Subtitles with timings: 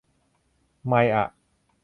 [0.87, 1.25] ไมอ่ะ